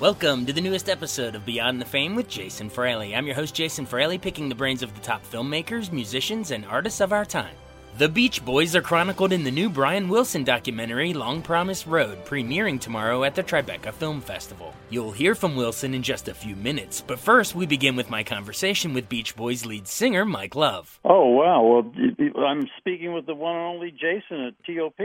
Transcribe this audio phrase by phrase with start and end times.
[0.00, 3.14] Welcome to the newest episode of Beyond the Fame with Jason Fraley.
[3.14, 7.02] I'm your host, Jason Fraley, picking the brains of the top filmmakers, musicians, and artists
[7.02, 7.54] of our time.
[7.98, 12.80] The Beach Boys are chronicled in the new Brian Wilson documentary, Long Promised Road, premiering
[12.80, 14.72] tomorrow at the Tribeca Film Festival.
[14.88, 18.24] You'll hear from Wilson in just a few minutes, but first we begin with my
[18.24, 20.98] conversation with Beach Boys lead singer Mike Love.
[21.04, 21.62] Oh, wow.
[21.62, 24.98] Well, I'm speaking with the one and only Jason at TOP.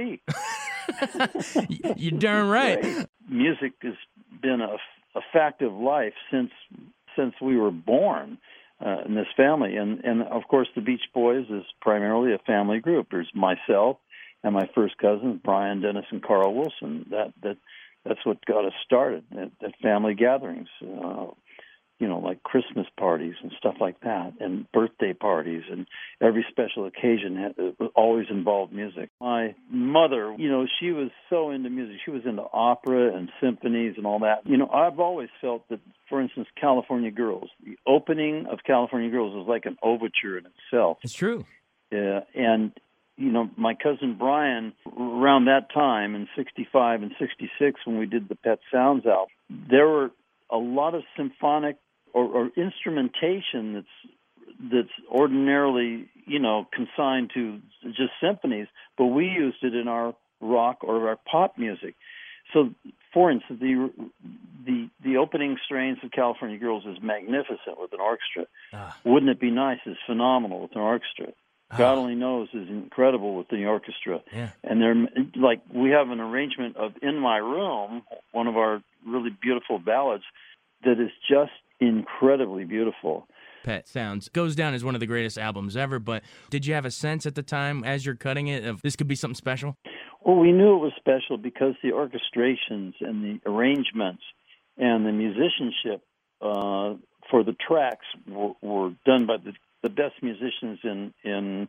[1.97, 3.07] You're darn right.
[3.27, 3.95] Music has
[4.41, 4.77] been a,
[5.17, 6.51] a fact of life since
[7.15, 8.37] since we were born
[8.85, 12.79] uh, in this family, and and of course the Beach Boys is primarily a family
[12.79, 13.07] group.
[13.11, 13.97] There's myself
[14.43, 17.05] and my first cousins, Brian, Dennis, and Carl Wilson.
[17.09, 17.57] That that
[18.05, 20.69] that's what got us started at, at family gatherings.
[20.81, 21.27] Uh,
[21.99, 25.87] you know, like Christmas parties and stuff like that, and birthday parties, and
[26.21, 29.09] every special occasion had, uh, always involved music.
[29.21, 31.97] My mother, you know, she was so into music.
[32.03, 34.45] She was into opera and symphonies and all that.
[34.45, 35.79] You know, I've always felt that,
[36.09, 40.97] for instance, California Girls, the opening of California Girls was like an overture in itself.
[41.01, 41.45] It's true.
[41.91, 42.73] Yeah, and
[43.17, 48.27] you know, my cousin Brian, around that time in '65 and '66, when we did
[48.27, 50.11] the Pet Sounds album, there were
[50.51, 51.77] a lot of symphonic
[52.15, 54.13] or, or instrumentation that's
[54.71, 58.67] that's ordinarily you know consigned to just symphonies,
[58.97, 61.95] but we used it in our rock or our pop music.
[62.53, 62.69] So,
[63.13, 63.91] for instance, the
[64.65, 68.45] the the opening strains of California Girls is magnificent with an orchestra.
[68.73, 68.97] Ah.
[69.03, 69.79] Wouldn't it be nice?
[69.85, 71.33] It's phenomenal with an orchestra.
[71.71, 71.77] Ah.
[71.77, 74.21] God only knows is incredible with the orchestra.
[74.31, 74.51] Yeah.
[74.63, 74.95] And they're
[75.35, 80.23] like we have an arrangement of "In My Room," one of our really beautiful ballads,
[80.85, 83.27] that is just incredibly beautiful.
[83.63, 86.85] Pet Sounds goes down as one of the greatest albums ever, but did you have
[86.85, 89.75] a sense at the time as you're cutting it of this could be something special?
[90.23, 94.23] Well, we knew it was special because the orchestrations and the arrangements
[94.77, 96.01] and the musicianship
[96.41, 96.95] uh,
[97.29, 99.53] for the tracks were, were done by the,
[99.83, 101.67] the best musicians in in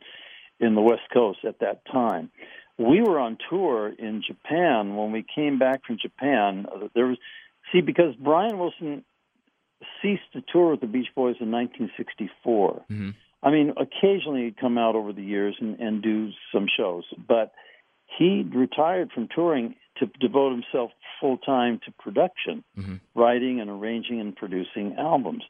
[0.59, 2.31] in the West Coast at that time.
[2.79, 6.67] We were on tour in Japan when we came back from Japan.
[6.95, 7.19] There was
[7.73, 9.05] see because Brian Wilson
[10.03, 12.85] ceased to tour with the Beach Boys in 1964.
[12.91, 13.11] Mm-hmm.
[13.43, 17.53] I mean, occasionally he'd come out over the years and, and do some shows, but
[18.19, 20.91] he retired from touring to devote himself
[21.21, 22.97] full time to production, mm-hmm.
[23.15, 25.43] writing and arranging and producing albums.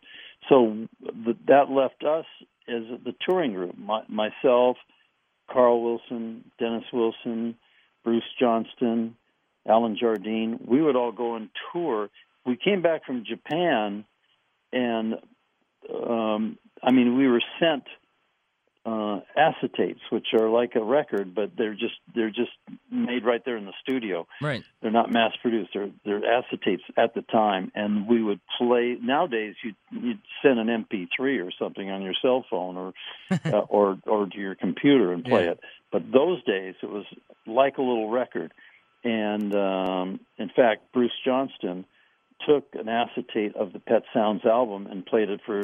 [0.48, 2.26] So the, that left us
[2.68, 4.76] as the touring group, my, myself,
[5.50, 7.56] Carl Wilson, Dennis Wilson,
[8.04, 9.16] Bruce Johnston,
[9.68, 10.58] Alan Jardine.
[10.64, 12.10] We would all go and tour.
[12.44, 14.04] We came back from Japan
[14.76, 15.14] and
[15.92, 17.84] um, I mean, we were sent
[18.84, 22.52] uh, acetates, which are like a record, but they're just they're just
[22.90, 24.26] made right there in the studio.
[24.40, 24.62] Right.
[24.80, 25.70] They're not mass produced.
[25.74, 28.96] They're they're acetates at the time, and we would play.
[29.00, 32.92] Nowadays, you you'd send an MP3 or something on your cell phone or
[33.44, 35.52] uh, or or to your computer and play yeah.
[35.52, 35.60] it.
[35.90, 37.06] But those days, it was
[37.46, 38.52] like a little record.
[39.02, 41.86] And um, in fact, Bruce Johnston
[42.46, 45.62] took an acetate of the Pet Sounds album and played it for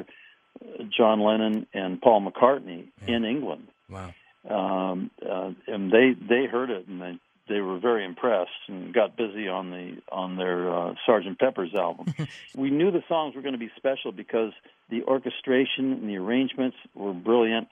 [0.96, 3.16] John Lennon and Paul McCartney yeah.
[3.16, 3.68] in England.
[3.88, 4.14] Wow.
[4.48, 9.16] Um, uh, and they they heard it and they they were very impressed and got
[9.16, 12.12] busy on the on their uh, Sergeant Pepper's album.
[12.56, 14.52] we knew the songs were going to be special because
[14.90, 17.68] the orchestration and the arrangements were brilliant,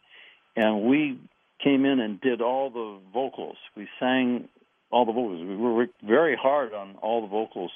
[0.56, 1.18] and we
[1.62, 3.56] came in and did all the vocals.
[3.76, 4.48] We sang
[4.90, 5.40] all the vocals.
[5.40, 7.70] We worked very hard on all the vocals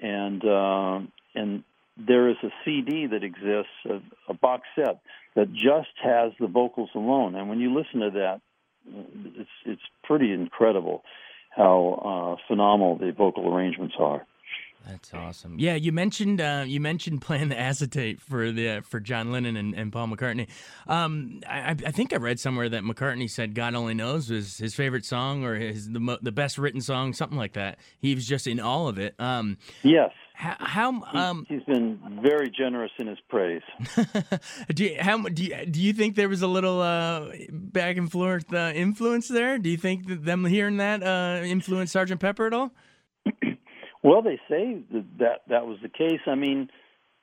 [0.00, 1.00] and uh,
[1.34, 1.64] and
[1.96, 5.00] there is a CD that exists, a, a box set
[5.34, 7.34] that just has the vocals alone.
[7.34, 8.40] And when you listen to that,
[9.36, 11.02] it's it's pretty incredible
[11.50, 14.26] how uh, phenomenal the vocal arrangements are.
[14.88, 15.56] That's awesome.
[15.58, 19.74] Yeah, you mentioned uh, you mentioned playing the acetate for the for John Lennon and,
[19.74, 20.48] and Paul McCartney.
[20.86, 24.74] Um, I, I, think I read somewhere that McCartney said "God Only Knows" was his
[24.74, 27.78] favorite song or his the the best written song, something like that.
[27.98, 29.14] He was just in all of it.
[29.18, 30.10] Um, yes.
[30.32, 33.62] How, how um, he, has been very generous in his praise.
[34.72, 38.08] do you, how do you, do you think there was a little uh, back and
[38.10, 39.58] forth uh, influence there?
[39.58, 42.70] Do you think that them hearing that uh, influenced Sergeant Pepper at all?
[44.02, 46.20] Well, they say that that, that was the case.
[46.26, 46.70] I mean,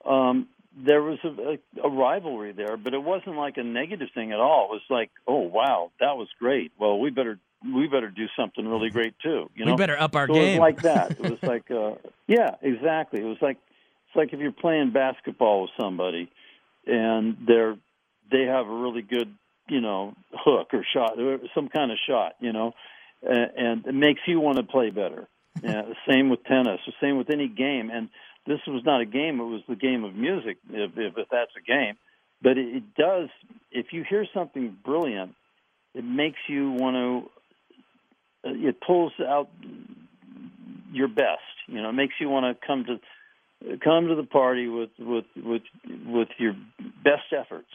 [0.05, 4.31] um, there was a, a, a rivalry there, but it wasn't like a negative thing
[4.33, 4.65] at all.
[4.65, 6.71] It was like, oh wow, that was great.
[6.77, 9.49] Well, we better we better do something really great too.
[9.55, 10.43] You know, we better up our so game.
[10.43, 11.11] It was like that.
[11.11, 11.95] It was like, uh,
[12.27, 13.21] yeah, exactly.
[13.21, 13.57] It was like
[14.07, 16.29] it's like if you're playing basketball with somebody,
[16.85, 17.77] and they're
[18.31, 19.33] they have a really good
[19.69, 22.73] you know hook or shot, or some kind of shot, you know,
[23.23, 25.27] and, and it makes you want to play better
[25.63, 26.79] yeah, the same with tennis.
[26.85, 27.89] The same with any game.
[27.91, 28.09] And
[28.45, 31.51] this was not a game; it was the game of music, if, if, if that's
[31.57, 31.95] a game.
[32.41, 33.29] But it, it does.
[33.71, 35.35] If you hear something brilliant,
[35.93, 36.95] it makes you want
[38.43, 38.49] to.
[38.49, 39.49] Uh, it pulls out
[40.91, 41.41] your best.
[41.67, 42.99] You know, it makes you want to come to
[43.83, 45.63] come to the party with with with
[46.05, 46.53] with your
[47.03, 47.69] best efforts.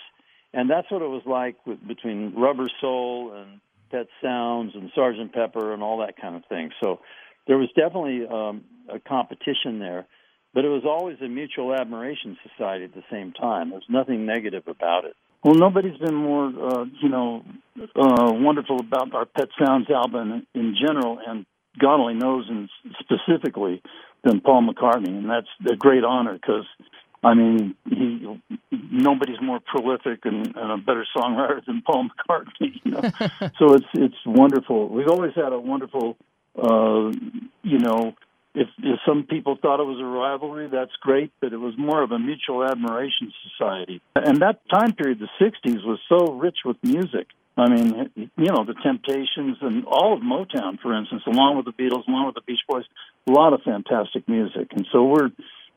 [0.52, 3.60] And that's what it was like with, between Rubber Soul and
[3.90, 6.70] Pet Sounds and Sergeant Pepper and all that kind of thing.
[6.82, 7.00] So
[7.46, 10.06] there was definitely um, a competition there,
[10.54, 13.70] but it was always a mutual admiration society at the same time.
[13.70, 15.14] There's nothing negative about it.
[15.42, 17.42] Well, nobody's been more, uh, you know,
[17.78, 21.46] uh, wonderful about our Pet Sounds album in general, and
[21.78, 23.82] God only knows, and specifically,
[24.22, 26.66] than Paul McCartney, and that's a great honor because,
[27.25, 28.26] I mean, he
[28.70, 32.81] nobody's more prolific and, and a better songwriter than Paul McCartney.
[32.84, 33.00] You know?
[33.58, 34.88] so it's it's wonderful.
[34.88, 36.16] We've always had a wonderful
[36.56, 37.11] uh,
[37.62, 38.14] you know,
[38.55, 42.02] if, if some people thought it was a rivalry, that's great, but it was more
[42.02, 44.02] of a mutual admiration society.
[44.17, 47.29] And that time period, the 60s, was so rich with music.
[47.56, 51.73] I mean, you know, the Temptations and all of Motown, for instance, along with the
[51.73, 52.85] Beatles, along with the Beach Boys,
[53.29, 54.69] a lot of fantastic music.
[54.73, 55.31] And so we're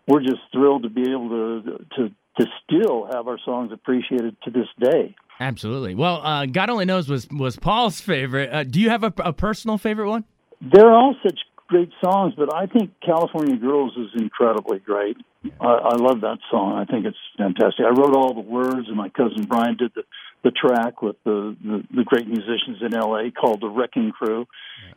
[0.08, 2.10] we're just thrilled to be able to to
[2.40, 5.16] to still have our songs appreciated to this day.
[5.40, 5.94] Absolutely.
[5.96, 8.52] Well, uh, God only knows was was Paul's favorite.
[8.52, 10.26] Uh, do you have a, a personal favorite one?
[10.72, 15.18] They're all such great songs, but I think California Girls is incredibly great.
[15.60, 16.78] I, I love that song.
[16.78, 17.86] I think it's fantastic.
[17.86, 20.04] I wrote all the words, and my cousin Brian did the
[20.44, 23.32] the track with the the, the great musicians in L.A.
[23.32, 24.46] called the Wrecking Crew,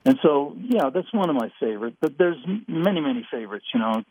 [0.05, 1.97] and so yeah, that's one of my favorites.
[2.01, 3.67] But there's many many favorites.
[3.75, 4.03] You know,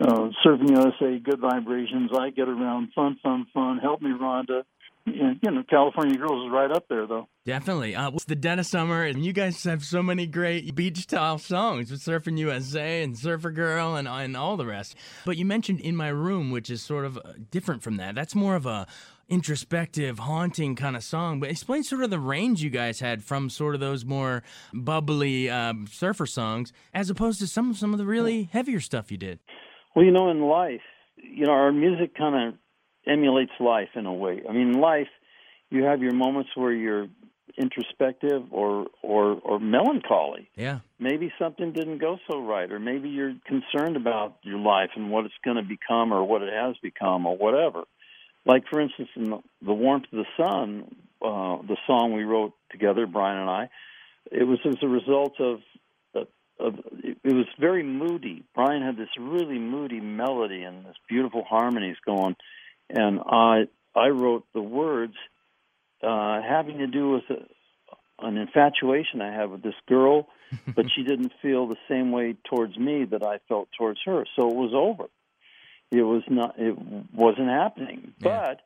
[0.00, 4.64] uh, Surfing USA, Good Vibrations, I Get Around, Fun Fun Fun, Help Me Rhonda
[5.06, 7.28] you know, California Girls is right up there, though.
[7.44, 7.94] Definitely.
[7.96, 11.38] Uh, it's the dead of summer, and you guys have so many great beach style
[11.38, 14.94] songs with Surfing USA and Surfer Girl and, and all the rest.
[15.24, 18.14] But you mentioned In My Room, which is sort of uh, different from that.
[18.14, 18.86] That's more of a
[19.28, 21.40] introspective, haunting kind of song.
[21.40, 25.48] But explain sort of the range you guys had from sort of those more bubbly
[25.50, 29.40] um, surfer songs, as opposed to some some of the really heavier stuff you did.
[29.96, 30.80] Well, you know, in life,
[31.16, 32.54] you know, our music kind of
[33.06, 34.42] emulates life in a way.
[34.48, 35.08] I mean, life,
[35.70, 37.08] you have your moments where you're
[37.58, 40.48] introspective or or or melancholy.
[40.56, 40.80] Yeah.
[40.98, 45.24] Maybe something didn't go so right, or maybe you're concerned about your life and what
[45.26, 47.84] it's going to become, or what it has become, or whatever.
[48.44, 52.54] Like for instance, in the, the warmth of the sun, uh, the song we wrote
[52.70, 53.70] together, Brian and I,
[54.30, 55.60] it was as a result of
[56.58, 58.44] of, it was very moody.
[58.54, 62.36] Brian had this really moody melody and this beautiful harmonies going,
[62.92, 65.14] and I I wrote the words
[66.02, 70.28] uh, having to do with a, an infatuation I had with this girl,
[70.74, 74.24] but she didn't feel the same way towards me that I felt towards her.
[74.36, 75.08] So it was over.
[75.90, 76.54] It was not.
[76.58, 76.76] It
[77.14, 78.14] wasn't happening.
[78.18, 78.54] Yeah.
[78.56, 78.60] But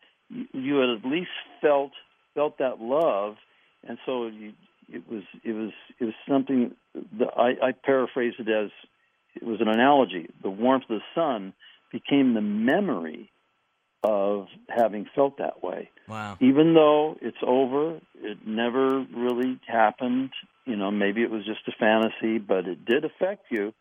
[0.52, 1.30] you had at least
[1.60, 1.92] felt
[2.34, 3.36] felt that love,
[3.86, 4.52] and so you,
[4.88, 6.74] it was it was it was something
[7.18, 8.70] that I, I paraphrase it as
[9.34, 10.28] it was an analogy.
[10.42, 11.52] The warmth of the sun
[11.90, 13.30] became the memory
[14.06, 15.90] of having felt that way.
[16.08, 16.36] Wow.
[16.40, 20.30] Even though it's over, it never really happened.
[20.64, 23.72] You know, maybe it was just a fantasy, but it did affect you.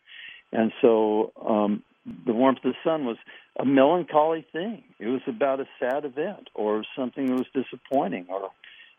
[0.52, 1.82] And so um,
[2.26, 3.16] the warmth of the sun was
[3.58, 4.82] a melancholy thing.
[4.98, 8.50] It was about a sad event or something that was disappointing or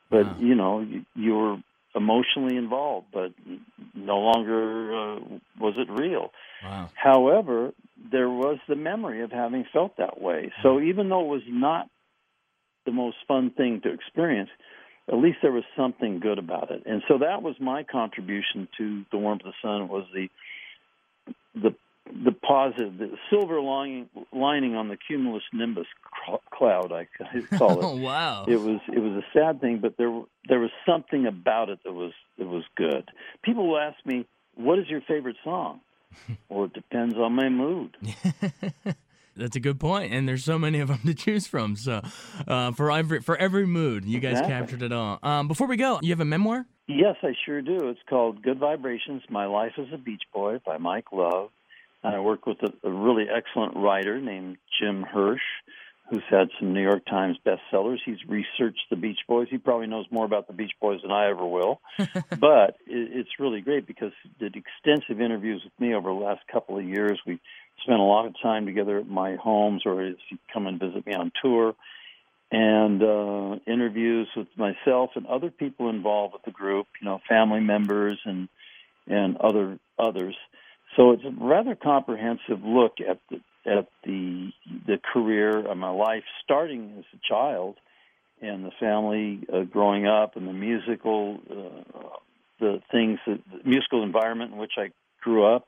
[0.10, 0.36] but wow.
[0.39, 1.57] you know, you, you were
[1.98, 3.32] emotionally involved, but
[3.94, 5.20] no longer uh,
[5.60, 6.32] was it real.
[6.63, 6.89] Wow.
[6.96, 7.74] However,
[8.12, 10.51] there was the memory of having felt that way.
[10.63, 11.89] So even though it was not
[12.86, 14.50] the most fun thing to experience,
[15.10, 16.84] at least there was something good about it.
[16.86, 20.30] And so that was my contribution to the warmth of the sun was the
[21.56, 21.75] the
[22.12, 25.88] the positive, the silver lining, lining on the cumulus nimbus
[26.52, 26.92] cloud.
[26.92, 27.08] I
[27.58, 27.84] call it.
[27.86, 28.46] oh wow!
[28.48, 31.94] It was it was a sad thing, but there there was something about it that
[31.94, 33.10] was it was good.
[33.44, 35.82] People will ask me, "What is your favorite song?"
[36.50, 37.96] well, it depends on my mood.
[39.36, 41.76] That's a good point, and there's so many of them to choose from.
[41.76, 42.02] So,
[42.48, 44.54] uh, for every for every mood, you guys Exactly.
[44.54, 45.20] captured it all.
[45.22, 46.66] Um, before we go, you have a memoir.
[46.88, 47.90] Yes, I sure do.
[47.90, 51.50] It's called Good Vibrations My Life as a Beach Boy by Mike Love.
[52.04, 55.42] And I work with a, a really excellent writer named Jim Hirsch,
[56.10, 57.98] who's had some New York Times bestsellers.
[58.06, 59.48] He's researched the Beach Boys.
[59.50, 61.82] He probably knows more about the Beach Boys than I ever will.
[61.98, 66.42] but it, it's really great because he did extensive interviews with me over the last
[66.51, 67.20] couple of years.
[67.25, 67.39] We
[67.84, 71.13] spent a lot of time together at my homes or he'd come and visit me
[71.13, 71.75] on tour
[72.51, 77.60] and uh, interviews with myself and other people involved with the group, you know, family
[77.60, 78.48] members and
[79.10, 80.36] and other others.
[80.98, 84.50] So it's a rather comprehensive look at the at the
[84.88, 87.75] the career of my life, starting as a child,
[88.42, 92.08] and the family uh, growing up, and the musical uh,
[92.60, 94.89] the things that the musical environment in which I
[95.22, 95.68] grew up,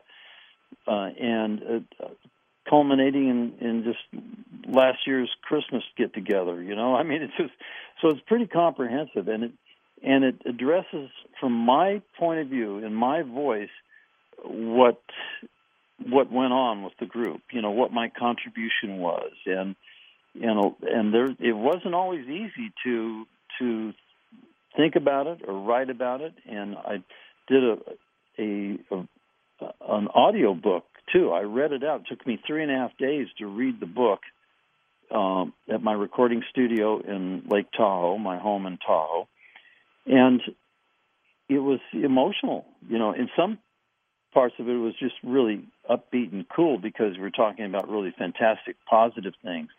[0.88, 2.08] uh, and uh,
[2.68, 4.24] culminating in, in just
[4.68, 6.62] last year's Christmas get together.
[6.62, 7.54] You know, I mean, it's just
[8.02, 9.52] so it's pretty comprehensive, and it
[10.02, 13.70] and it addresses, from my point of view, in my voice,
[14.46, 15.02] what
[16.08, 17.42] what went on with the group.
[17.52, 19.76] You know, what my contribution was, and
[20.36, 23.26] and and there it wasn't always easy to
[23.60, 23.94] to
[24.76, 27.04] think about it or write about it, and I
[27.48, 27.78] did a
[28.40, 29.08] a, a
[29.88, 31.32] an audio book too.
[31.32, 32.02] I read it out.
[32.02, 34.20] It took me three and a half days to read the book
[35.12, 39.28] um, at my recording studio in Lake Tahoe, my home in Tahoe,
[40.06, 40.42] and
[41.50, 42.66] it was emotional.
[42.88, 43.58] You know, in some
[44.34, 48.14] parts of it, was just really upbeat and cool because we were talking about really
[48.18, 49.70] fantastic, positive things,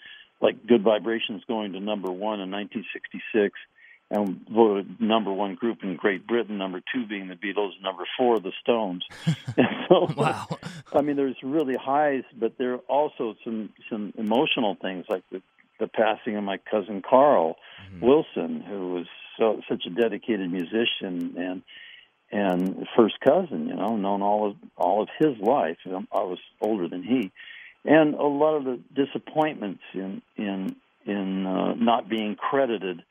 [0.41, 3.55] like Good Vibrations going to number one in 1966
[4.11, 8.41] and voted number one group in Great Britain, number two being the Beatles, number four
[8.41, 9.05] the Stones.
[9.57, 10.49] and so, Wow.
[10.93, 15.41] I mean, there's really highs, but there are also some some emotional things like the
[15.79, 18.05] the passing of my cousin Carl mm-hmm.
[18.05, 19.07] Wilson, who was
[19.39, 21.63] so such a dedicated musician and
[22.33, 25.79] and first cousin, you know, known all of all of his life.
[25.87, 27.31] Um, I was older than he,
[27.85, 33.03] and a lot of the disappointments in in in uh, not being credited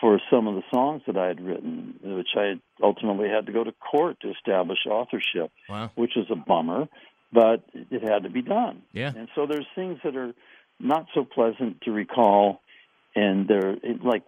[0.00, 3.64] for some of the songs that I had written, which I ultimately had to go
[3.64, 5.90] to court to establish authorship, Wow.
[5.94, 6.88] which was a bummer,
[7.32, 8.82] but it had to be done.
[8.92, 9.12] Yeah.
[9.14, 10.32] And so there's things that are
[10.78, 12.62] not so pleasant to recall,
[13.14, 14.22] and they're like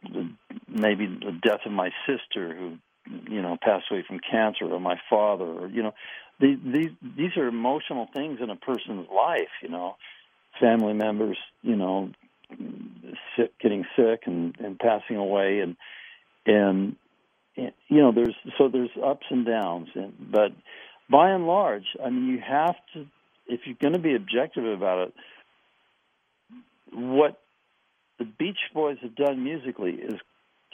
[0.69, 4.97] maybe the death of my sister, who you know passed away from cancer, or my
[5.11, 5.95] father, or you know,
[6.41, 9.51] these these these are emotional things in a person's life.
[9.63, 9.97] You know,
[10.61, 12.11] family members, you know,
[13.37, 15.77] sick, getting sick and and passing away, and
[16.47, 16.97] and
[17.57, 20.53] you know, there's so there's ups and downs, and but
[21.11, 23.07] by and large, I mean, you have to
[23.47, 25.15] if you're going to be objective about it.
[26.95, 27.39] What
[28.19, 30.15] the Beach Boys have done musically is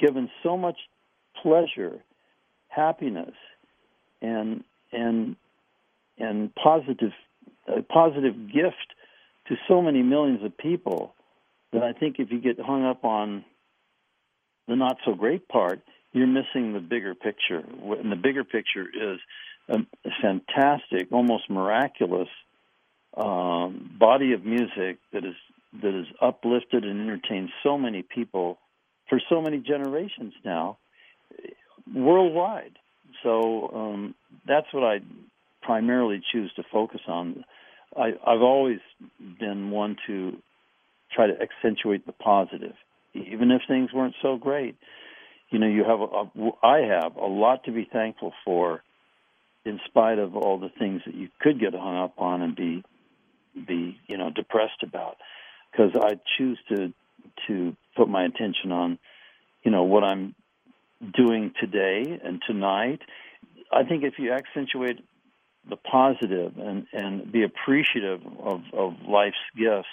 [0.00, 0.76] given so much
[1.42, 2.02] pleasure,
[2.78, 3.35] happiness,
[4.23, 5.37] and and
[6.18, 7.12] and positive
[7.66, 8.94] a positive gift
[9.49, 11.14] to so many millions of people
[11.73, 13.44] that I think if you get hung up on
[14.66, 15.80] the not so great part,
[16.12, 17.58] you're missing the bigger picture.
[17.58, 19.18] And the bigger picture is
[19.68, 19.78] a,
[20.23, 22.28] fantastic, almost miraculous
[23.16, 25.35] um, body of music that is
[25.82, 28.58] that is uplifted and entertained so many people
[29.08, 30.78] for so many generations now
[31.95, 32.73] worldwide.
[33.23, 34.14] So um,
[34.47, 35.00] that's what I
[35.62, 37.45] primarily choose to focus on.
[37.97, 38.80] I, I've always
[39.40, 40.37] been one to
[41.14, 42.75] try to accentuate the positive,
[43.14, 44.76] even if things weren't so great.
[45.50, 48.83] You know, you have a, a, I have a lot to be thankful for,
[49.64, 52.85] in spite of all the things that you could get hung up on and be
[53.66, 55.16] be you know depressed about,
[55.73, 56.92] because I choose to
[57.47, 58.99] to put my attention on,
[59.62, 60.35] you know, what I'm
[61.14, 63.00] doing today and tonight.
[63.73, 65.00] I think if you accentuate
[65.69, 69.88] the positive and and be appreciative of of life's gifts,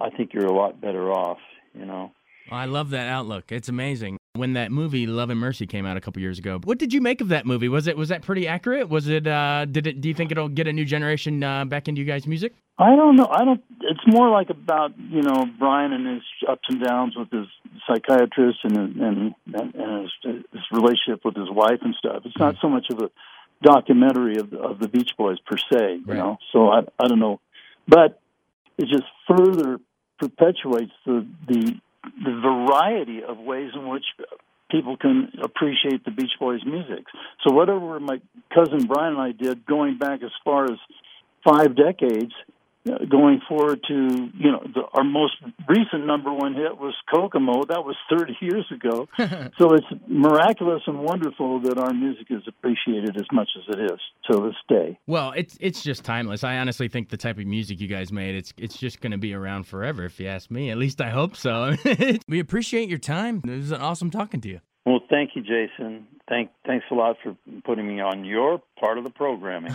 [0.00, 1.38] I think you're a lot better off.
[1.74, 2.12] You know.
[2.50, 3.50] I love that outlook.
[3.50, 4.18] It's amazing.
[4.36, 7.00] When that movie Love and Mercy came out a couple years ago, what did you
[7.00, 7.68] make of that movie?
[7.68, 8.88] Was it was that pretty accurate?
[8.88, 9.26] Was it?
[9.26, 10.00] Uh, did it?
[10.00, 12.54] Do you think it'll get a new generation uh, back into you guys' music?
[12.78, 13.26] I don't know.
[13.30, 13.62] I don't.
[13.82, 17.46] It's more like about you know Brian and his ups and downs with his
[17.86, 20.12] psychiatrist and and and, his,
[20.52, 22.22] his relationship with his wife and stuff.
[22.24, 23.10] It's not so much of a
[23.62, 25.96] documentary of the, of the Beach Boys per se.
[25.96, 26.18] You Right.
[26.18, 27.40] know, so I I don't know,
[27.88, 28.20] but
[28.78, 29.78] it just further
[30.18, 31.74] perpetuates the the
[32.24, 34.04] the variety of ways in which
[34.70, 37.04] people can appreciate the Beach Boys music.
[37.46, 38.20] So whatever my
[38.52, 40.78] cousin Brian and I did, going back as far as
[41.44, 42.32] five decades,
[43.08, 45.34] going forward to you know the, our most
[45.68, 47.64] recent number one hit was Kokomo.
[47.64, 49.08] That was 30 years ago.
[49.58, 54.00] so it's miraculous and wonderful that our music is appreciated as much as it is
[54.30, 54.98] to this day.
[55.06, 56.44] Well, it's it's just timeless.
[56.44, 59.18] I honestly think the type of music you guys made, it's it's just going to
[59.18, 60.70] be around forever if you ask me.
[60.70, 61.74] At least I hope so.
[62.28, 63.42] we appreciate your time.
[63.44, 64.60] It was awesome talking to you.
[64.84, 66.06] Well, thank you, Jason.
[66.28, 69.74] Thank thanks a lot for putting me on your part of the programming.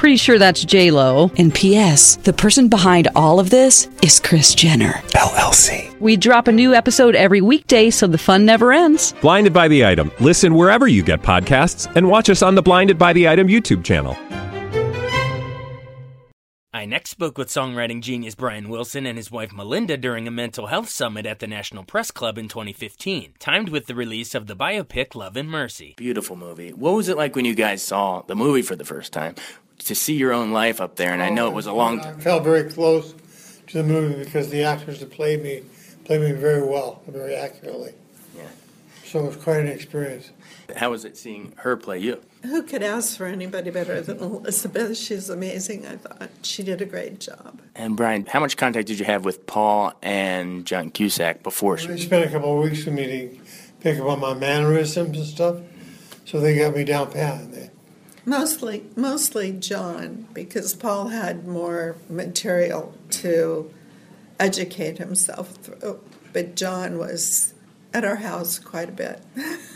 [0.00, 1.30] Pretty sure that's J Lo.
[1.36, 2.16] And P.S.
[2.16, 4.94] The person behind all of this is Kris Jenner.
[5.12, 5.94] LLC.
[6.00, 9.12] We drop a new episode every weekday, so the fun never ends.
[9.20, 10.10] Blinded by the item.
[10.18, 13.84] Listen wherever you get podcasts, and watch us on the Blinded by the Item YouTube
[13.84, 14.16] channel.
[16.72, 20.68] I next spoke with songwriting genius Brian Wilson and his wife Melinda during a mental
[20.68, 24.56] health summit at the National Press Club in 2015, timed with the release of the
[24.56, 25.92] biopic Love and Mercy.
[25.98, 26.70] Beautiful movie.
[26.72, 29.34] What was it like when you guys saw the movie for the first time?
[29.86, 32.12] To see your own life up there, and I know it was a long I
[32.12, 33.14] felt very close
[33.68, 35.62] to the movie because the actors that played me
[36.04, 37.94] played me very well, very accurately.
[38.36, 38.42] Yeah.
[39.04, 40.30] So it was quite an experience.
[40.76, 42.20] How was it seeing her play you?
[42.42, 44.96] Who could ask for anybody better than Elizabeth?
[44.96, 45.86] She's amazing.
[45.86, 47.60] I thought she did a great job.
[47.74, 51.96] And Brian, how much contact did you have with Paul and John Cusack before They
[51.96, 52.04] she?
[52.04, 53.38] spent a couple of weeks with me to
[53.80, 55.56] pick up on my mannerisms and stuff,
[56.24, 57.50] so they got me down pat.
[57.50, 57.69] They,
[58.24, 63.70] Mostly, mostly John, because Paul had more material to
[64.38, 66.00] educate himself through.
[66.32, 67.54] But John was
[67.92, 69.20] at our house quite a bit.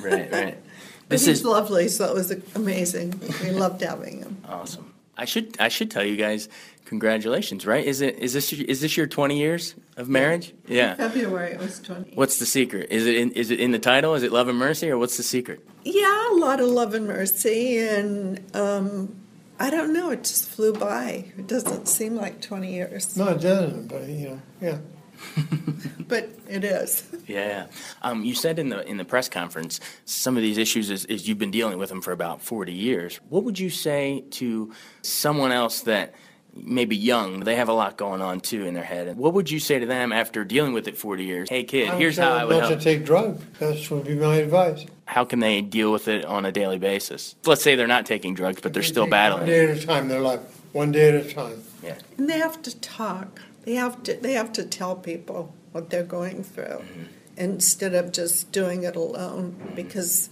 [0.01, 0.59] Right, right.
[1.07, 3.21] But This he's is lovely, so it was amazing.
[3.43, 4.39] We loved having him.
[4.49, 4.94] awesome.
[5.17, 6.49] I should I should tell you guys
[6.85, 7.85] congratulations, right?
[7.85, 10.55] Is it is this your- is this your 20 years of marriage?
[10.67, 10.95] Yeah.
[10.95, 12.13] February it was 20.
[12.15, 12.89] What's the secret?
[12.91, 14.15] Is it in, is it in the title?
[14.15, 15.61] Is it Love and Mercy, or what's the secret?
[15.85, 19.15] Yeah, a lot of love and mercy, and um,
[19.59, 20.11] I don't know.
[20.11, 21.27] It just flew by.
[21.39, 24.79] It doesn't seem like 20 years, no, it doesn't, but you know, yeah.
[26.09, 27.05] but it is.
[27.27, 27.69] Yeah.
[28.03, 31.27] Um, you said in the in the press conference some of these issues is, is
[31.27, 33.19] you've been dealing with them for about 40 years.
[33.31, 36.13] What would you say to someone else that
[36.55, 39.09] maybe young, they have a lot going on too in their head.
[39.09, 41.49] And what would you say to them after dealing with it 40 years?
[41.49, 42.79] Hey kid, I here's how I them would not help.
[42.79, 43.43] to take drugs.
[43.59, 44.85] That would be my advice.
[45.07, 47.37] How can they deal with it on a daily basis?
[47.47, 49.47] Let's say they're not taking drugs, but they're still One battling.
[49.47, 50.41] day at a time, their life.
[50.73, 51.63] One day at a time.
[51.83, 51.97] Yeah.
[52.19, 53.41] And they have to talk.
[53.65, 54.15] They have to.
[54.15, 57.05] They have to tell people what they're going through, mm-hmm.
[57.37, 59.53] instead of just doing it alone.
[59.53, 59.75] Mm-hmm.
[59.75, 60.31] Because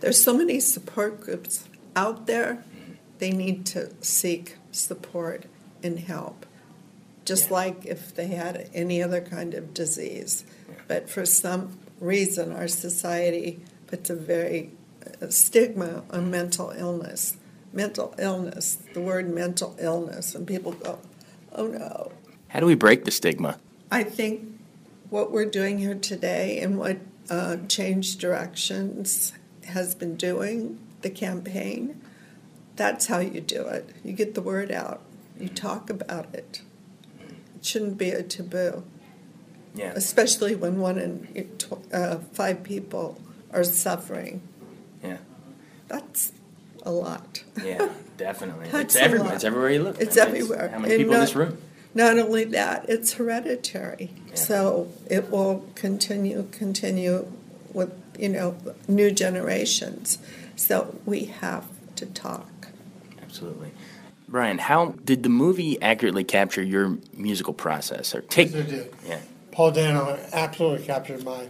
[0.00, 2.54] there's so many support groups out there.
[2.54, 2.92] Mm-hmm.
[3.18, 5.46] They need to seek support
[5.82, 6.46] and help,
[7.24, 10.44] just like if they had any other kind of disease.
[10.88, 14.72] But for some reason, our society puts a very
[15.22, 17.36] uh, stigma on mental illness.
[17.72, 21.00] Mental illness, the word mental illness, and people go,
[21.52, 22.12] oh no.
[22.54, 23.58] How do we break the stigma?
[23.90, 24.60] I think
[25.10, 29.32] what we're doing here today and what uh, Change Directions
[29.66, 32.00] has been doing, the campaign,
[32.76, 33.90] that's how you do it.
[34.04, 35.02] You get the word out,
[35.38, 36.62] you talk about it.
[37.56, 38.84] It shouldn't be a taboo,
[39.74, 39.92] Yeah.
[39.96, 43.20] especially when one in tw- uh, five people
[43.52, 44.42] are suffering.
[45.02, 45.18] Yeah.
[45.88, 46.32] That's
[46.84, 47.42] a lot.
[47.60, 48.68] Yeah, definitely.
[48.72, 49.26] It's everywhere.
[49.30, 49.34] lot.
[49.34, 50.00] It's everywhere you look.
[50.00, 50.68] It's I mean, everywhere.
[50.68, 51.58] How many And people in this room?
[51.94, 54.10] Not only that, it's hereditary.
[54.28, 54.34] Yeah.
[54.34, 57.30] So it will continue, continue
[57.72, 58.56] with, you know,
[58.88, 60.18] new generations.
[60.56, 62.68] So we have to talk.
[63.22, 63.70] Absolutely.
[64.28, 68.14] Brian, how did the movie accurately capture your musical process?
[68.14, 68.94] Or take Yes, it did.
[69.06, 69.20] Yeah.
[69.52, 71.48] Paul Dano absolutely captured my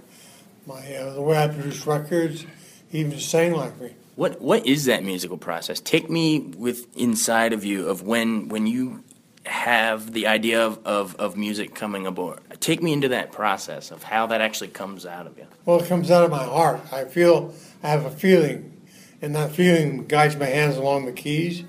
[0.66, 2.44] my uh, the way I produced records.
[2.90, 3.94] He even sang like me.
[4.16, 5.80] What what is that musical process?
[5.80, 9.03] Take me with inside of you of when when you
[9.46, 12.40] have the idea of, of, of music coming aboard.
[12.60, 15.46] Take me into that process of how that actually comes out of you.
[15.66, 16.80] Well, it comes out of my heart.
[16.92, 18.82] I feel I have a feeling,
[19.20, 21.62] and that feeling guides my hands along the keys,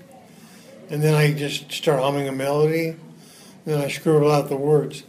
[0.90, 3.00] and then I just start humming a melody, and
[3.66, 5.04] then I scribble out the words.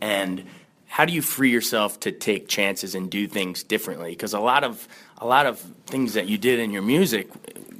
[0.00, 0.44] And
[0.86, 4.10] how do you free yourself to take chances and do things differently?
[4.10, 7.30] Because a lot of a lot of things that you did in your music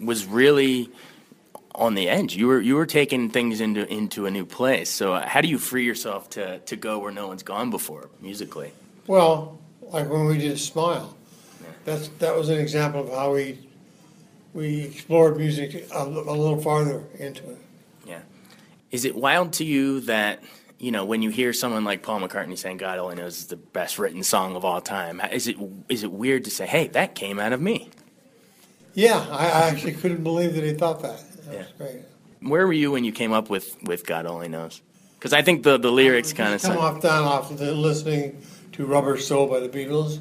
[0.01, 0.89] was really
[1.75, 2.37] on the edge.
[2.37, 4.91] You were you were taking things into into a new place.
[4.91, 8.11] So uh, how do you free yourself to to go where no one's gone before
[8.21, 8.73] musically?
[9.07, 11.17] Well, like when we did Smile,
[11.85, 13.59] that's that was an example of how we
[14.55, 17.59] we explored music a, a little farther into it.
[18.07, 18.21] Yeah.
[18.91, 20.43] Is it wild to you that
[20.83, 23.57] you know, when you hear someone like Paul McCartney saying "God only knows" is the
[23.57, 25.57] best written song of all time, is it
[25.89, 27.91] is it weird to say, "Hey, that came out of me"?
[28.93, 31.23] Yeah, I, I actually couldn't believe that he thought that.
[31.47, 32.01] That was great.
[32.41, 34.81] Where were you when you came up with with "God only knows"?
[35.19, 38.87] Because I think the the lyrics kind of Come off down off the listening to
[38.87, 40.21] "Rubber Soul" by the Beatles,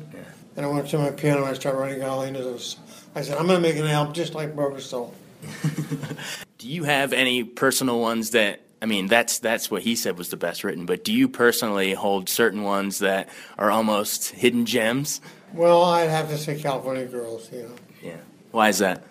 [0.55, 2.77] and I went to my piano and I started writing "God only knows."
[3.15, 5.13] I said, "I'm going to make an album just like Rubber Soul."
[6.57, 10.29] Do you have any personal ones that I mean, that's that's what he said was
[10.29, 10.85] the best written.
[10.85, 13.29] But do you personally hold certain ones that
[13.59, 15.21] are almost hidden gems?
[15.53, 17.75] Well, I'd have to say California Girls, you know.
[18.01, 18.17] Yeah.
[18.49, 19.03] Why is that?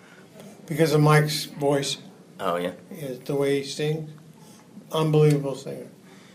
[0.71, 1.97] Because of Mike's voice.
[2.39, 2.71] Oh yeah.
[2.91, 4.09] Is the way he sings.
[4.89, 5.87] Unbelievable singer.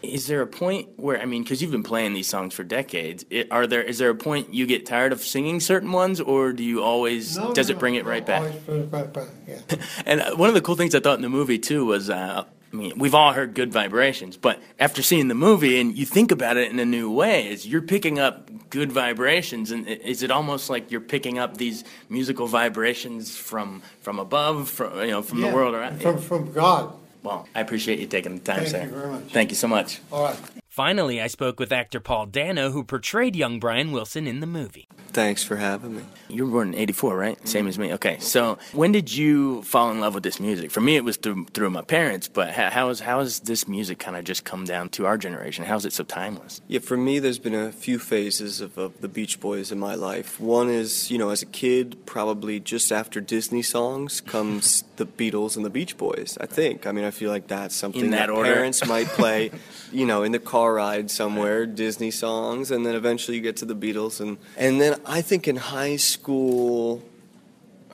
[0.03, 3.25] Is there a point where I mean, because you've been playing these songs for decades,
[3.31, 6.53] it, are there is there a point you get tired of singing certain ones, or
[6.53, 8.43] do you always No, does no, it bring it right back?
[8.43, 9.61] Always bring it right back, yeah.
[10.05, 12.45] And uh, one of the cool things I thought in the movie too was, uh,
[12.77, 16.31] I mean, we've all heard "Good Vibrations," but after seeing the movie and you think
[16.31, 20.31] about it in a new way, is you're picking up good vibrations, and is it
[20.31, 25.39] almost like you're picking up these musical vibrations from from above, from you know, from
[25.41, 26.03] Yeah, the world around?
[26.03, 26.93] From, from God.
[27.23, 28.83] Well, I appreciate you taking the time, Thank sir.
[28.83, 29.23] you very much.
[29.33, 30.01] Thank you so much.
[30.13, 30.37] All right.
[30.69, 34.87] Finally, I spoke with actor Paul Dano, who portrayed young Brian Wilson in the movie.
[35.17, 36.03] Thanks for having me.
[36.29, 37.49] You were born in '84, right?
[37.49, 37.95] Same as me.
[37.95, 40.71] Okay, so when did you fall in love with this music?
[40.71, 42.29] For me, it was through through my parents.
[42.29, 45.17] But how, how is how has this music kind of just come down to our
[45.17, 45.65] generation?
[45.65, 46.61] How is it so timeless?
[46.69, 49.95] Yeah, for me, there's been a few phases of, of the Beach Boys in my
[49.95, 50.39] life.
[50.39, 55.57] One is, you know, as a kid, probably just after Disney songs comes the Beatles
[55.57, 56.37] and the Beach Boys.
[56.43, 56.87] I think.
[56.87, 58.53] I mean, I feel like that's something In that order?
[58.53, 59.51] parents might play,
[59.93, 63.65] you know, in the car ride somewhere, Disney songs, and then eventually you get to
[63.65, 67.01] the Beatles, and and then I think in high school.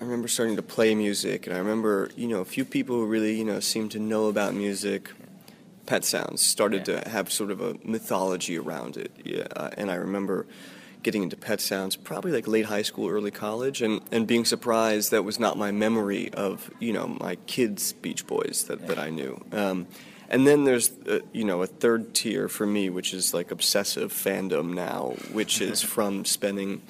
[0.01, 3.07] I remember starting to play music, and I remember, you know, a few people who
[3.07, 5.11] really, you know, seemed to know about music.
[5.85, 9.96] Pet Sounds started to have sort of a mythology around it, yeah, uh, and I
[9.96, 10.46] remember
[11.03, 15.11] getting into Pet Sounds probably like late high school, early college, and, and being surprised
[15.11, 19.11] that was not my memory of, you know, my kids' Beach Boys that, that I
[19.11, 19.44] knew.
[19.53, 19.87] Um,
[20.29, 24.13] and then there's, uh, you know, a third tier for me, which is like obsessive
[24.13, 26.83] fandom now, which is from spending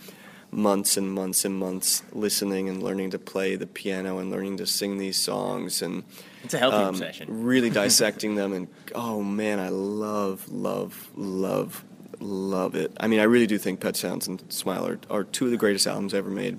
[0.51, 4.67] months and months and months listening and learning to play the piano and learning to
[4.67, 6.05] sing these songs and
[6.45, 7.43] It's a healthy um, obsession.
[7.43, 11.83] really dissecting them and oh man i love love love
[12.21, 12.93] love it.
[13.01, 15.57] I mean i really do think pet sounds and smile are, are two of the
[15.57, 16.59] greatest albums ever made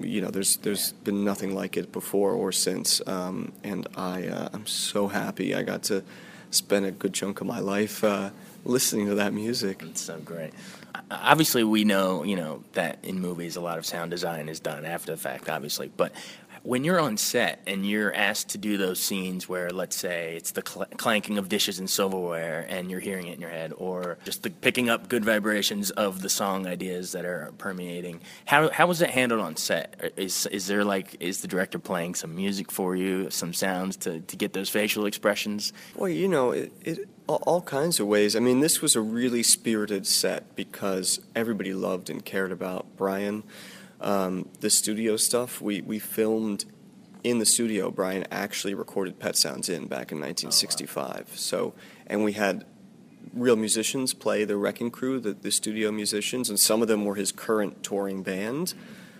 [0.00, 4.48] you know there's there's been nothing like it before or since um, and i uh,
[4.52, 6.02] i'm so happy i got to
[6.50, 8.30] spend a good chunk of my life uh,
[8.64, 10.52] listening to that music It's so great.
[11.10, 14.84] Obviously, we know you know that in movies a lot of sound design is done
[14.84, 15.90] after the fact, obviously.
[15.94, 16.12] But
[16.64, 20.52] when you're on set and you're asked to do those scenes where, let's say, it's
[20.52, 24.16] the cl- clanking of dishes and silverware, and you're hearing it in your head, or
[24.24, 28.86] just the picking up good vibrations of the song ideas that are permeating, how how
[28.86, 30.12] was it handled on set?
[30.16, 34.20] Is is there like is the director playing some music for you, some sounds to
[34.20, 35.74] to get those facial expressions?
[35.94, 38.34] Well, you know, it, it all, all kinds of ways.
[38.34, 43.42] I mean, this was a really spirited set because everybody loved and cared about Brian.
[44.04, 46.66] Um, the studio stuff we we filmed
[47.24, 47.90] in the studio.
[47.90, 51.32] Brian actually recorded Pet Sounds in back in 1965.
[51.34, 51.74] So,
[52.06, 52.66] and we had
[53.32, 57.14] real musicians play the Wrecking Crew, the, the studio musicians, and some of them were
[57.14, 58.74] his current touring band.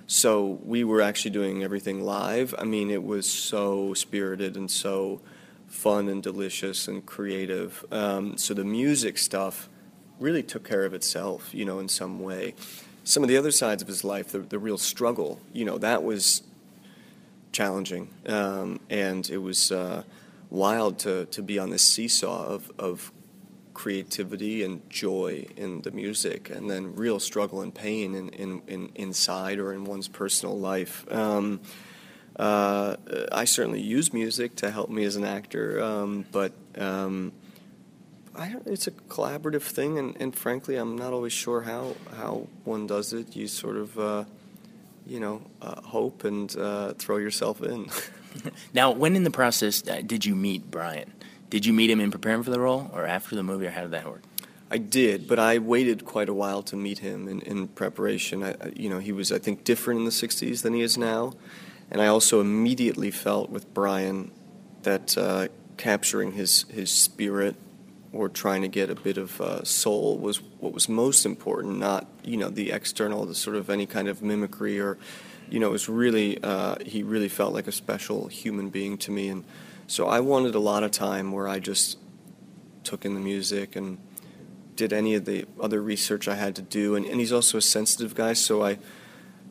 [0.07, 2.55] So we were actually doing everything live.
[2.59, 5.23] I mean, it was so spirited and so
[5.67, 7.85] fun and delicious and creative.
[7.91, 9.71] Um, so the music stuff
[10.21, 12.55] really took care of itself, you know, in some way.
[13.05, 16.03] Some of the other sides of his life, the, the real struggle, you know, that
[16.03, 16.43] was
[17.53, 18.09] challenging.
[18.27, 20.05] Um, and it was uh,
[20.49, 23.13] wild to, to be on this seesaw of, of
[23.75, 28.91] creativity and joy in the music, and then real struggle and pain in, in, in
[28.95, 31.05] inside or in one's personal life.
[31.13, 31.61] Um,
[32.37, 32.97] uh,
[33.31, 37.33] I certainly use music to help me as an actor, um, but um,
[38.67, 43.13] it's a collaborative thing, and, and, frankly, I'm not always sure how, how one does
[43.13, 43.37] it.
[43.37, 44.25] You sort of, uh,
[45.07, 47.89] you know, uh, hope and uh, throw yourself in.
[48.75, 51.13] now, when in the process uh, did you meet Brian?
[51.51, 53.83] Did you meet him in preparing for the role, or after the movie, or how
[53.83, 54.23] did that work?
[54.71, 58.43] I did, but I waited quite a while to meet him in, in preparation.
[58.43, 61.35] I, you know, he was, I think, different in the '60s than he is now,
[61.91, 64.33] and I also immediately felt with Brian
[64.83, 67.55] that uh, capturing his his spirit
[68.15, 72.07] or trying to get a bit of uh, soul was what was most important, not
[72.23, 74.97] you know the external, the sort of any kind of mimicry or
[75.51, 79.11] you know it was really uh, he really felt like a special human being to
[79.11, 79.45] me, and
[79.87, 81.99] so I wanted a lot of time where I just
[82.85, 83.99] took in the music and
[84.77, 87.63] did any of the other research I had to do, and, and he's also a
[87.63, 88.79] sensitive guy, so I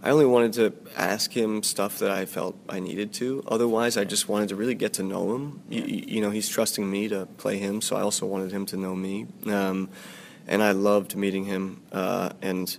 [0.04, 3.42] I only wanted to ask him stuff that I felt I needed to.
[3.48, 5.62] Otherwise, I just wanted to really get to know him.
[5.70, 8.78] You, you know, he's trusting me to play him, so I also wanted him to
[8.78, 9.28] know me.
[9.48, 9.90] Um,
[10.46, 11.82] and I loved meeting him.
[11.90, 12.76] Uh, and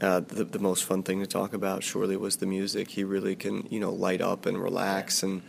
[0.00, 2.88] uh, the, the most fun thing to talk about, surely, was the music.
[2.88, 5.42] He really can, you know, light up and relax and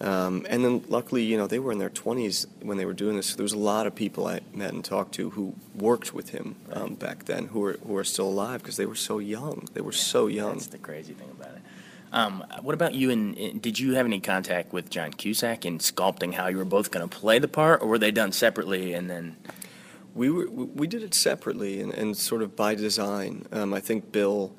[0.00, 3.16] um, and then luckily, you know, they were in their 20s when they were doing
[3.16, 3.28] this.
[3.28, 6.30] So there was a lot of people I met and talked to who worked with
[6.30, 9.68] him um, back then who are, who are still alive because they were so young.
[9.72, 10.54] They were so young.
[10.54, 11.62] That's the crazy thing about it.
[12.12, 13.10] Um, what about you?
[13.10, 16.90] And did you have any contact with John Cusack in sculpting how you were both
[16.90, 19.36] going to play the part, or were they done separately and then?
[20.14, 23.46] We were we did it separately and, and sort of by design.
[23.52, 24.54] Um, I think Bill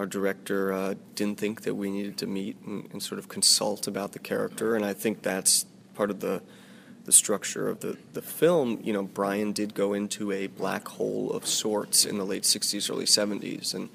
[0.00, 3.86] our director uh, didn't think that we needed to meet and, and, sort of consult
[3.86, 6.42] about the character, and I think that's part of the
[7.04, 8.80] the structure of the, the film.
[8.82, 12.90] You know, Brian did go into a black hole of sorts in the late '60s,
[12.90, 13.90] early '70s, and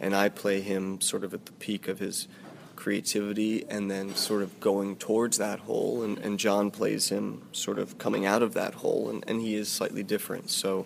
[0.00, 2.26] and I play him sort of at the peak of his
[2.74, 7.78] creativity and then sort of going towards that hole and, and John plays him sort
[7.78, 10.84] of coming out of that hole and, and he is slightly different so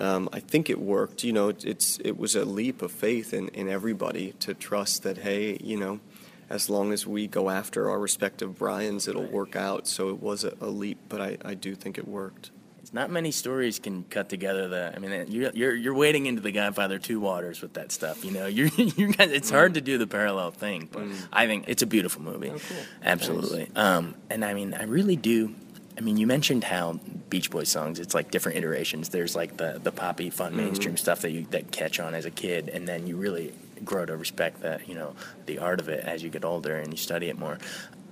[0.00, 1.22] um, I think it worked.
[1.24, 5.02] You know, it, it's it was a leap of faith in, in everybody to trust
[5.02, 6.00] that hey, you know,
[6.48, 9.86] as long as we go after our respective Brian's, it'll work out.
[9.86, 12.50] So it was a, a leap, but I, I do think it worked.
[12.80, 14.92] It's not many stories can cut together the.
[14.94, 18.24] I mean, you're you're, you're wading into the Godfather two waters with that stuff.
[18.24, 21.14] You know, you're you it's hard to do the parallel thing, but mm.
[21.32, 22.50] I think it's a beautiful movie.
[22.50, 22.84] Oh, cool.
[23.04, 23.70] Absolutely.
[23.76, 25.54] Um, and I mean, I really do
[25.96, 26.98] I mean, you mentioned how
[27.28, 29.08] Beach Boys songs, it's like different iterations.
[29.08, 30.62] There's like the, the poppy, fun, mm-hmm.
[30.64, 30.98] mainstream mm-hmm.
[30.98, 33.52] stuff that you that catch on as a kid, and then you really
[33.84, 35.14] grow to respect that, you know,
[35.46, 37.58] the art of it as you get older and you study it more.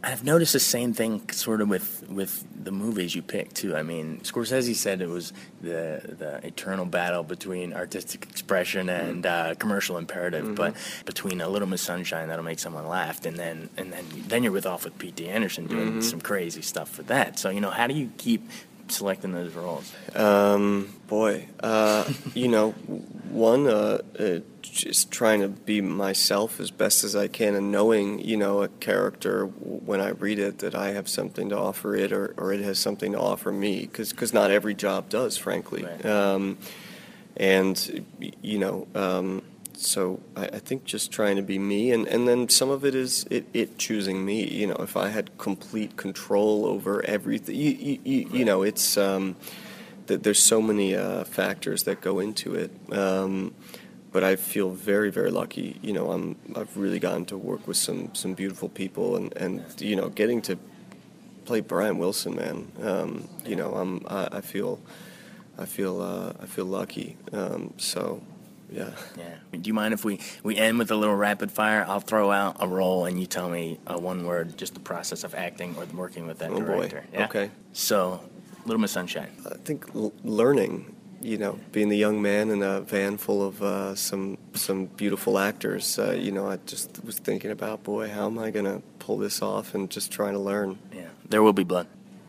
[0.02, 3.74] I've noticed the same thing sort of with with the movies you pick too.
[3.76, 9.54] I mean, Scorsese said it was the the eternal battle between artistic expression and uh,
[9.56, 10.54] commercial imperative, mm-hmm.
[10.54, 14.42] but between A Little Miss Sunshine that'll make someone laugh, and then and then then
[14.42, 15.28] you're with off with P.T.
[15.28, 16.00] Anderson doing mm-hmm.
[16.00, 17.38] some crazy stuff for that.
[17.38, 18.48] So you know, how do you keep
[18.90, 19.92] selecting those roles?
[20.14, 27.04] Um, boy, uh, you know, one, uh, uh, just trying to be myself as best
[27.04, 30.92] as I can, and knowing, you know, a character when I read it that I
[30.92, 34.50] have something to offer it, or, or it has something to offer me, because not
[34.50, 35.84] every job does, frankly.
[35.84, 36.06] Right.
[36.06, 36.58] Um,
[37.36, 38.04] and
[38.42, 38.88] you know.
[38.94, 39.42] Um,
[39.74, 42.96] so I, I, think just trying to be me, and, and then some of it
[42.96, 44.44] is it, it choosing me.
[44.44, 48.96] You know, if I had complete control over everything, you, you, you, you know, it's
[48.96, 49.36] um,
[50.06, 52.72] that there's so many uh, factors that go into it.
[52.92, 53.54] Um,
[54.12, 55.78] but I feel very, very lucky.
[55.82, 59.64] You know, I'm I've really gotten to work with some some beautiful people, and, and
[59.80, 60.58] you know, getting to
[61.44, 62.72] play Brian Wilson, man.
[62.82, 64.80] Um, you know, I'm I, I feel
[65.58, 67.16] I feel uh, I feel lucky.
[67.32, 68.22] Um, so
[68.70, 68.90] yeah.
[69.16, 69.34] Yeah.
[69.52, 71.84] Do you mind if we, we end with a little rapid fire?
[71.88, 75.24] I'll throw out a role and you tell me uh, one word, just the process
[75.24, 77.00] of acting or working with that oh director.
[77.00, 77.18] Boy.
[77.18, 77.24] Yeah?
[77.26, 77.50] Okay.
[77.72, 78.20] So,
[78.64, 79.30] a Little Miss Sunshine.
[79.50, 83.62] I think l- learning, you know, being the young man in a van full of
[83.62, 85.98] uh, some some beautiful actors.
[85.98, 89.16] Uh, you know, I just was thinking about, boy, how am I going to pull
[89.16, 90.78] this off and just trying to learn.
[90.94, 91.08] Yeah.
[91.30, 91.86] There will be blood.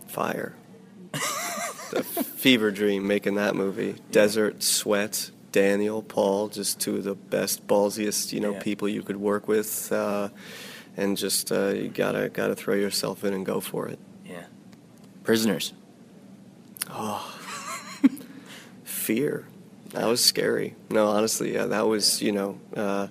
[0.08, 0.56] Fire.
[1.14, 3.96] a fever dream making that movie.
[4.12, 8.62] Desert, sweat, Daniel, Paul, just two of the best, ballsiest, you know, yeah.
[8.62, 10.30] people you could work with, uh,
[10.96, 14.00] and just uh, you gotta gotta throw yourself in and go for it.
[14.26, 14.46] Yeah.
[15.26, 15.74] Prisoners.
[16.90, 17.39] Oh,
[19.10, 19.48] fear.
[19.96, 20.76] That was scary.
[20.92, 23.08] No, honestly, yeah, that was you know, uh,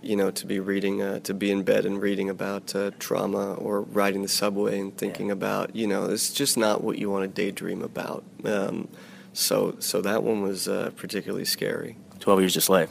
[0.00, 3.54] you know, to be reading, uh, to be in bed and reading about uh, trauma
[3.54, 7.22] or riding the subway and thinking about, you know, it's just not what you want
[7.24, 8.24] to daydream about.
[8.44, 8.88] Um,
[9.34, 11.98] so, so that one was uh, particularly scary.
[12.18, 12.90] Twelve Years a Slave.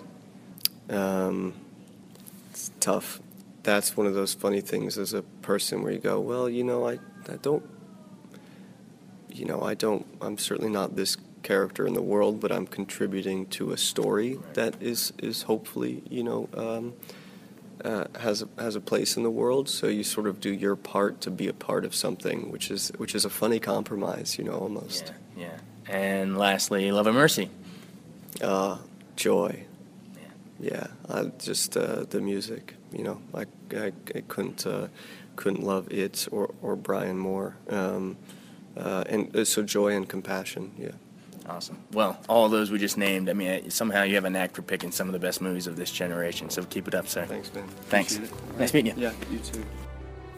[0.89, 1.53] Um,
[2.51, 3.19] it's tough.
[3.63, 6.88] That's one of those funny things as a person where you go, well, you know,
[6.88, 7.67] I, I don't,
[9.31, 13.45] you know, I don't, I'm certainly not this character in the world, but I'm contributing
[13.58, 16.93] to a story that is is hopefully you know um,
[17.84, 19.69] uh, has a, has a place in the world.
[19.69, 22.91] So you sort of do your part to be a part of something, which is
[22.97, 25.13] which is a funny compromise, you know, almost.
[25.38, 25.45] Yeah.
[25.45, 25.93] yeah.
[25.93, 27.49] And lastly, Love and Mercy.
[28.41, 28.77] Uh,
[29.15, 29.65] joy.
[30.60, 30.71] Yeah.
[30.71, 30.88] Yeah.
[31.08, 32.75] I just uh, the music.
[32.91, 34.88] You know, I I, I couldn't uh,
[35.36, 37.55] couldn't love it or or Brian more.
[37.69, 38.17] Um,
[38.75, 40.71] uh, and uh, so joy and compassion.
[40.77, 40.97] Yeah.
[41.47, 41.77] Awesome.
[41.91, 44.91] Well, all those we just named, I mean, somehow you have a knack for picking
[44.91, 47.25] some of the best movies of this generation, so keep it up, sir.
[47.25, 47.67] Thanks, man.
[47.67, 48.19] Thanks.
[48.58, 49.03] Nice meeting you.
[49.03, 49.63] Yeah, you too.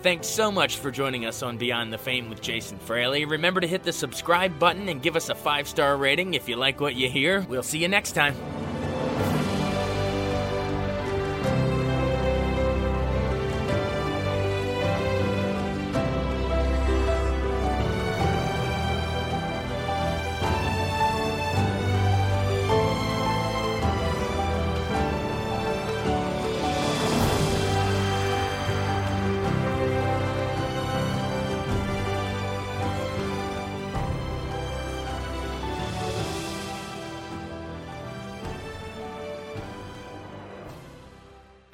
[0.03, 3.25] Thanks so much for joining us on Beyond the Fame with Jason Fraley.
[3.25, 6.55] Remember to hit the subscribe button and give us a five star rating if you
[6.55, 7.41] like what you hear.
[7.49, 8.35] We'll see you next time.